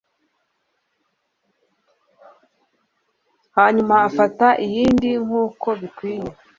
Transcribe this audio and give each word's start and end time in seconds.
hanyuma 3.57 3.95
afata 4.07 4.47
iyindi, 4.65 5.09
nkuko 5.25 5.67
bikwiye 5.81 6.29